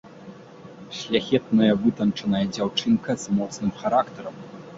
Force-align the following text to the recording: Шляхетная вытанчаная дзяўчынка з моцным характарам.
Шляхетная 0.99 1.69
вытанчаная 1.83 2.41
дзяўчынка 2.55 3.11
з 3.27 3.37
моцным 3.37 3.71
характарам. 3.85 4.35